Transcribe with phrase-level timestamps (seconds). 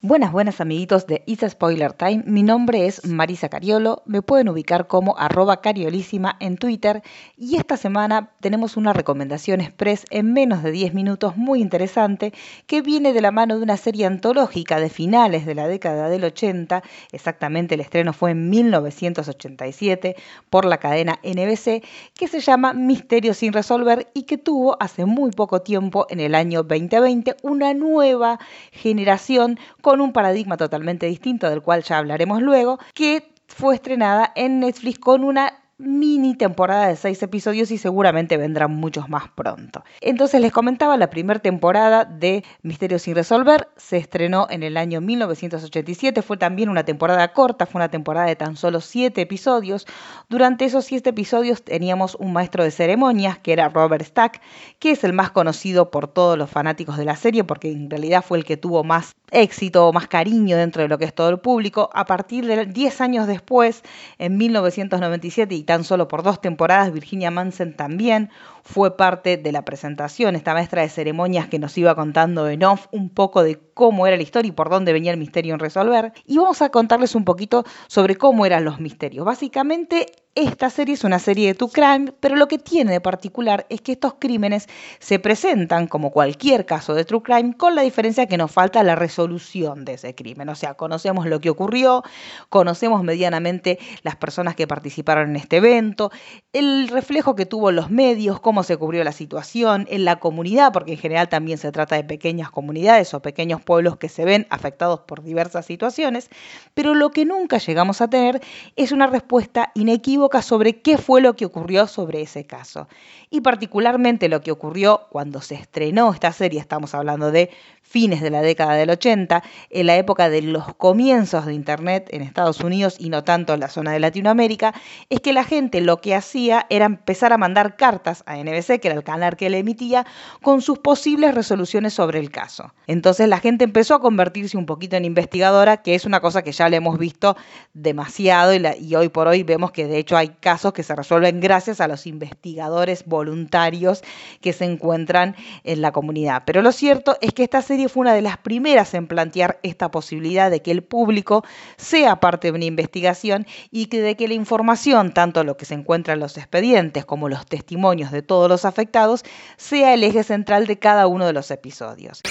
[0.00, 2.22] Buenas, buenas amiguitos de Isa Spoiler Time.
[2.24, 4.04] Mi nombre es Marisa Cariolo.
[4.06, 7.02] Me pueden ubicar como arroba cariolísima en Twitter.
[7.36, 12.32] Y esta semana tenemos una recomendación express en menos de 10 minutos muy interesante
[12.68, 16.22] que viene de la mano de una serie antológica de finales de la década del
[16.22, 16.80] 80.
[17.10, 20.14] Exactamente el estreno fue en 1987
[20.48, 21.82] por la cadena NBC
[22.14, 26.36] que se llama Misterio sin resolver y que tuvo hace muy poco tiempo, en el
[26.36, 28.38] año 2020, una nueva
[28.70, 34.60] generación con un paradigma totalmente distinto del cual ya hablaremos luego, que fue estrenada en
[34.60, 39.84] Netflix con una mini temporada de seis episodios y seguramente vendrán muchos más pronto.
[40.00, 45.00] Entonces les comentaba, la primera temporada de Misterios sin resolver se estrenó en el año
[45.00, 49.86] 1987, fue también una temporada corta, fue una temporada de tan solo siete episodios.
[50.28, 54.40] Durante esos siete episodios teníamos un maestro de ceremonias que era Robert Stack,
[54.80, 58.24] que es el más conocido por todos los fanáticos de la serie porque en realidad
[58.26, 61.38] fue el que tuvo más éxito, más cariño dentro de lo que es todo el
[61.38, 61.90] público.
[61.92, 63.82] A partir de 10 años después,
[64.18, 68.30] en 1997 y tan solo por dos temporadas, Virginia Manson también
[68.62, 72.86] fue parte de la presentación, esta maestra de ceremonias que nos iba contando en off
[72.90, 76.14] un poco de cómo era la historia y por dónde venía el misterio en resolver.
[76.24, 79.26] Y vamos a contarles un poquito sobre cómo eran los misterios.
[79.26, 83.66] Básicamente, esta serie es una serie de True Crime, pero lo que tiene de particular
[83.70, 84.68] es que estos crímenes
[85.00, 88.94] se presentan como cualquier caso de True Crime, con la diferencia que nos falta la
[88.94, 90.48] resolución de ese crimen.
[90.48, 92.04] O sea, conocemos lo que ocurrió,
[92.50, 96.12] conocemos medianamente las personas que participaron en este evento,
[96.52, 100.92] el reflejo que tuvo los medios, cómo se cubrió la situación, en la comunidad, porque
[100.92, 105.00] en general también se trata de pequeñas comunidades o pequeños pueblos que se ven afectados
[105.00, 106.30] por diversas situaciones,
[106.74, 108.40] pero lo que nunca llegamos a tener
[108.76, 112.88] es una respuesta inequívoca sobre qué fue lo que ocurrió sobre ese caso.
[113.30, 117.50] Y particularmente lo que ocurrió cuando se estrenó esta serie, estamos hablando de
[117.82, 122.20] fines de la década del 80, en la época de los comienzos de Internet en
[122.22, 124.74] Estados Unidos y no tanto en la zona de Latinoamérica,
[125.08, 128.88] es que la gente lo que hacía era empezar a mandar cartas a NBC, que
[128.88, 130.06] era el canal que le emitía,
[130.42, 132.74] con sus posibles resoluciones sobre el caso.
[132.86, 136.52] Entonces la gente empezó a convertirse un poquito en investigadora, que es una cosa que
[136.52, 137.36] ya le hemos visto
[137.72, 141.40] demasiado y, y hoy por hoy vemos que de hecho hay casos que se resuelven
[141.40, 144.02] gracias a los investigadores voluntarios
[144.40, 146.42] que se encuentran en la comunidad.
[146.46, 149.90] Pero lo cierto es que esta serie fue una de las primeras en plantear esta
[149.90, 151.44] posibilidad de que el público
[151.76, 155.74] sea parte de una investigación y que de que la información, tanto lo que se
[155.74, 159.24] encuentra en los expedientes como los testimonios de todos los afectados,
[159.56, 162.22] sea el eje central de cada uno de los episodios.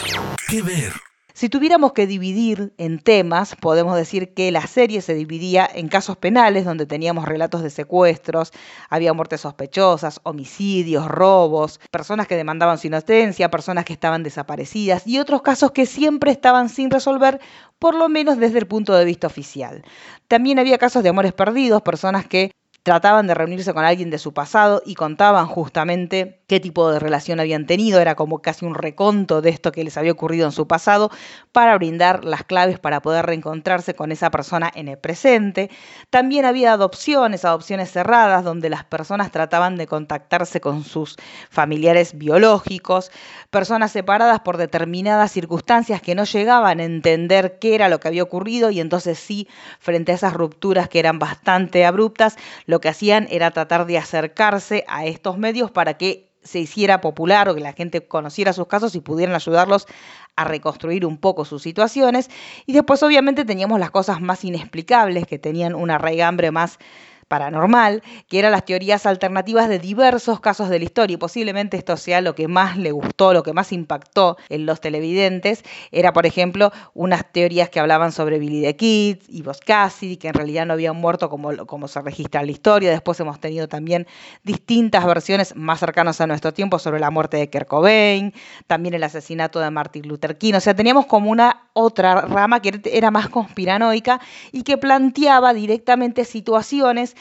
[0.50, 0.94] ¿Qué ver?
[1.38, 6.18] Si tuviéramos que dividir en temas, podemos decir que la serie se dividía en casos
[6.18, 8.52] penales, donde teníamos relatos de secuestros,
[8.90, 15.20] había muertes sospechosas, homicidios, robos, personas que demandaban su inocencia, personas que estaban desaparecidas y
[15.20, 17.40] otros casos que siempre estaban sin resolver,
[17.78, 19.84] por lo menos desde el punto de vista oficial.
[20.28, 22.50] También había casos de amores perdidos, personas que
[22.88, 27.42] trataban de reunirse con alguien de su pasado y contaban justamente qué tipo de relación
[27.42, 30.68] habían tenido, era como casi un reconto de esto que les había ocurrido en su
[30.68, 31.12] pasado,
[31.52, 35.70] para brindar las claves para poder reencontrarse con esa persona en el presente.
[36.10, 41.18] También había adopciones, adopciones cerradas, donde las personas trataban de contactarse con sus
[41.50, 43.12] familiares biológicos,
[43.50, 48.24] personas separadas por determinadas circunstancias que no llegaban a entender qué era lo que había
[48.24, 49.50] ocurrido y entonces sí,
[49.82, 54.84] frente a esas rupturas que eran bastante abruptas, lo que hacían era tratar de acercarse
[54.88, 58.96] a estos medios para que se hiciera popular o que la gente conociera sus casos
[58.96, 59.86] y pudieran ayudarlos
[60.36, 62.30] a reconstruir un poco sus situaciones.
[62.66, 66.80] Y después obviamente teníamos las cosas más inexplicables, que tenían una raigambre más
[67.28, 71.98] paranormal, que eran las teorías alternativas de diversos casos de la historia, y posiblemente esto
[71.98, 76.26] sea lo que más le gustó, lo que más impactó en los televidentes, era por
[76.26, 80.74] ejemplo unas teorías que hablaban sobre Billy the Kid y Cassidy, que en realidad no
[80.74, 84.08] habían muerto como, como se registra en la historia, después hemos tenido también
[84.44, 88.34] distintas versiones más cercanas a nuestro tiempo sobre la muerte de Kurt Cobain,
[88.68, 92.82] también el asesinato de Martin Luther King, o sea, teníamos como una otra rama que
[92.86, 94.20] era más conspiranoica
[94.52, 97.17] y que planteaba directamente situaciones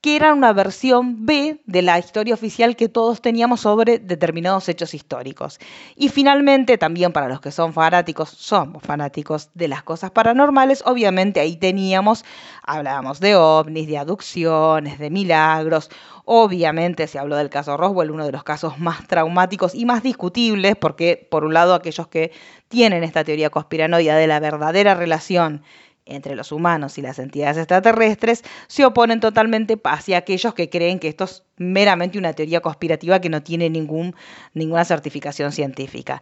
[0.00, 4.94] que eran una versión B de la historia oficial que todos teníamos sobre determinados hechos
[4.94, 5.58] históricos.
[5.94, 11.40] Y finalmente, también para los que son fanáticos, somos fanáticos de las cosas paranormales, obviamente
[11.40, 12.24] ahí teníamos,
[12.62, 15.90] hablábamos de ovnis, de aducciones, de milagros,
[16.24, 20.76] obviamente se habló del caso Roswell, uno de los casos más traumáticos y más discutibles,
[20.76, 22.32] porque por un lado aquellos que
[22.68, 25.62] tienen esta teoría conspiranoia de la verdadera relación
[26.10, 31.08] entre los humanos y las entidades extraterrestres se oponen totalmente hacia aquellos que creen que
[31.08, 34.14] esto es meramente una teoría conspirativa que no tiene ningún,
[34.54, 36.20] ninguna certificación científica.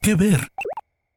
[0.00, 0.48] ¿Qué ver?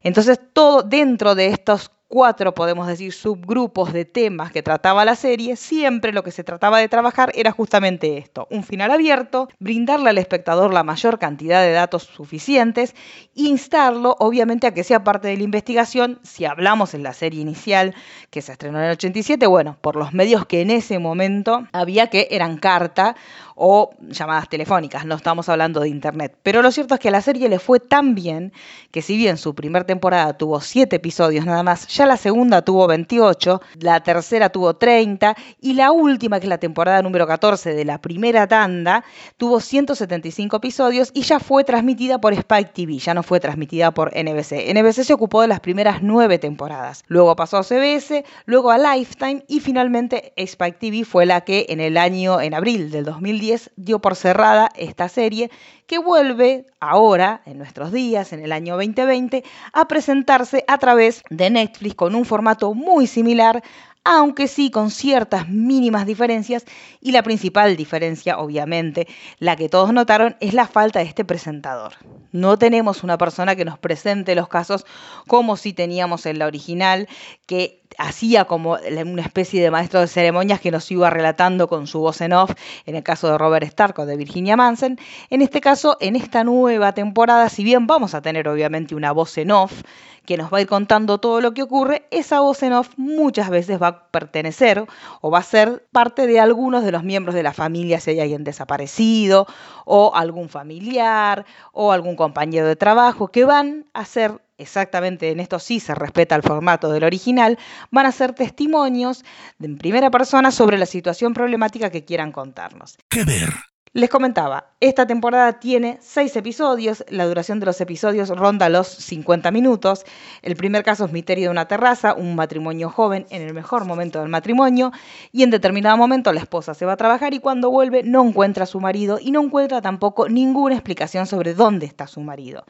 [0.01, 5.55] Entonces, todo dentro de estos cuatro, podemos decir, subgrupos de temas que trataba la serie,
[5.55, 10.17] siempre lo que se trataba de trabajar era justamente esto, un final abierto, brindarle al
[10.17, 12.95] espectador la mayor cantidad de datos suficientes,
[13.33, 17.95] instarlo obviamente a que sea parte de la investigación, si hablamos en la serie inicial
[18.29, 22.07] que se estrenó en el 87, bueno, por los medios que en ese momento había
[22.07, 23.15] que eran carta
[23.63, 26.35] o llamadas telefónicas, no estamos hablando de internet.
[26.41, 28.53] Pero lo cierto es que a la serie le fue tan bien
[28.89, 32.87] que si bien su primera temporada tuvo 7 episodios nada más, ya la segunda tuvo
[32.87, 37.85] 28, la tercera tuvo 30 y la última, que es la temporada número 14 de
[37.85, 39.03] la primera tanda,
[39.37, 44.11] tuvo 175 episodios y ya fue transmitida por Spike TV, ya no fue transmitida por
[44.15, 44.73] NBC.
[44.73, 49.45] NBC se ocupó de las primeras 9 temporadas, luego pasó a CBS, luego a Lifetime
[49.47, 53.99] y finalmente Spike TV fue la que en el año, en abril del 2010, dio
[53.99, 55.51] por cerrada esta serie
[55.87, 59.43] que vuelve ahora, en nuestros días, en el año 2020,
[59.73, 63.61] a presentarse a través de Netflix con un formato muy similar
[64.03, 66.65] aunque sí con ciertas mínimas diferencias
[67.01, 69.07] y la principal diferencia, obviamente,
[69.39, 71.93] la que todos notaron, es la falta de este presentador.
[72.31, 74.85] No tenemos una persona que nos presente los casos
[75.27, 77.07] como si teníamos en la original,
[77.45, 81.99] que hacía como una especie de maestro de ceremonias que nos iba relatando con su
[81.99, 82.51] voz en off,
[82.85, 84.97] en el caso de Robert Stark o de Virginia Manson.
[85.29, 89.37] En este caso, en esta nueva temporada, si bien vamos a tener obviamente una voz
[89.37, 89.83] en off,
[90.25, 93.49] que nos va a ir contando todo lo que ocurre, esa voz en off muchas
[93.49, 94.85] veces va a pertenecer
[95.21, 98.19] o va a ser parte de algunos de los miembros de la familia si hay
[98.19, 99.47] alguien desaparecido
[99.85, 105.59] o algún familiar o algún compañero de trabajo que van a ser exactamente en esto
[105.59, 107.57] sí se respeta el formato del original,
[107.89, 109.23] van a ser testimonios
[109.59, 112.97] en primera persona sobre la situación problemática que quieran contarnos.
[113.09, 113.49] ¿Qué ver?
[113.93, 119.51] Les comentaba, esta temporada tiene seis episodios, la duración de los episodios ronda los 50
[119.51, 120.05] minutos.
[120.41, 124.21] El primer caso es Misterio de una terraza, un matrimonio joven en el mejor momento
[124.21, 124.93] del matrimonio
[125.33, 128.63] y en determinado momento la esposa se va a trabajar y cuando vuelve no encuentra
[128.63, 132.63] a su marido y no encuentra tampoco ninguna explicación sobre dónde está su marido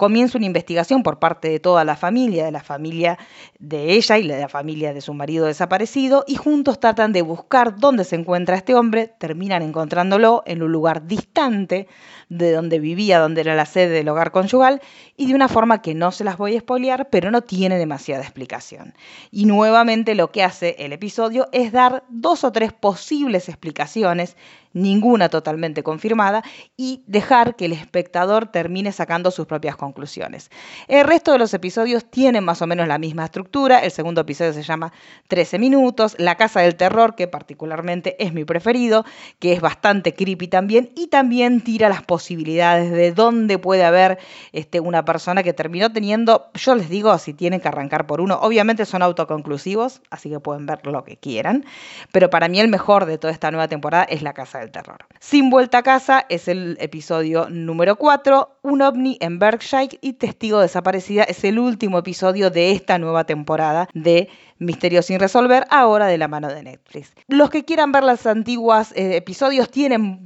[0.00, 3.18] comienza una investigación por parte de toda la familia, de la familia
[3.58, 7.76] de ella y de la familia de su marido desaparecido, y juntos tratan de buscar
[7.76, 11.86] dónde se encuentra este hombre, terminan encontrándolo en un lugar distante
[12.30, 14.80] de donde vivía, donde era la sede del hogar conyugal,
[15.18, 18.22] y de una forma que no se las voy a spoilear, pero no tiene demasiada
[18.22, 18.94] explicación.
[19.30, 24.34] Y nuevamente lo que hace el episodio es dar dos o tres posibles explicaciones
[24.72, 26.42] ninguna totalmente confirmada,
[26.76, 30.50] y dejar que el espectador termine sacando sus propias conclusiones.
[30.88, 34.52] El resto de los episodios tienen más o menos la misma estructura, el segundo episodio
[34.52, 34.92] se llama
[35.28, 39.04] 13 minutos, La Casa del Terror, que particularmente es mi preferido,
[39.38, 44.18] que es bastante creepy también, y también tira las posibilidades de dónde puede haber
[44.52, 48.38] este, una persona que terminó teniendo, yo les digo, si tienen que arrancar por uno,
[48.40, 51.64] obviamente son autoconclusivos, así que pueden ver lo que quieran,
[52.12, 54.98] pero para mí el mejor de toda esta nueva temporada es La Casa del terror.
[55.18, 60.60] Sin vuelta a casa es el episodio número 4, un ovni en Berkshire y testigo
[60.60, 64.28] desaparecida es el último episodio de esta nueva temporada de
[64.60, 67.14] Misterios sin resolver, ahora de la mano de Netflix.
[67.28, 70.22] Los que quieran ver los antiguos eh, episodios tienen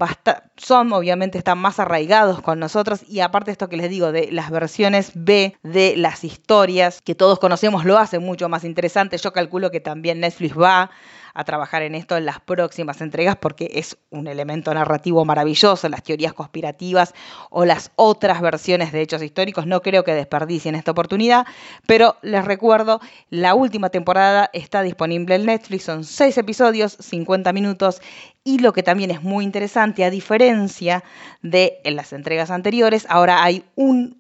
[0.56, 4.50] son obviamente están más arraigados con nosotros y aparte esto que les digo de las
[4.50, 9.18] versiones B de las historias que todos conocemos lo hace mucho más interesante.
[9.18, 10.90] Yo calculo que también Netflix va
[11.34, 16.02] a trabajar en esto en las próximas entregas porque es un elemento narrativo maravilloso, las
[16.02, 17.12] teorías conspirativas
[17.50, 19.66] o las otras versiones de hechos históricos.
[19.66, 21.46] No creo que desperdicien esta oportunidad,
[21.86, 23.00] pero les recuerdo,
[23.30, 28.00] la última temporada está disponible en Netflix, son seis episodios, 50 minutos
[28.46, 31.02] y lo que también es muy interesante, a diferencia
[31.40, 33.64] de las entregas anteriores, ahora hay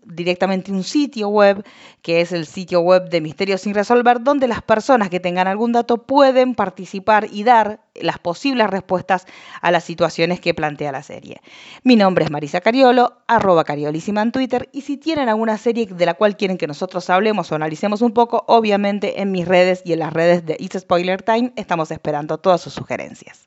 [0.06, 1.62] directamente un sitio web,
[2.00, 5.72] que es el sitio web de Misterios sin resolver, donde las personas que tengan algún
[5.72, 9.26] dato pueden participar y dar las posibles respuestas
[9.60, 11.42] a las situaciones que plantea la serie.
[11.82, 16.06] Mi nombre es Marisa Cariolo, arroba cariolísima en Twitter, y si tienen alguna serie de
[16.06, 19.92] la cual quieren que nosotros hablemos o analicemos un poco, obviamente en mis redes y
[19.92, 23.46] en las redes de It's Spoiler Time estamos esperando todas sus sugerencias.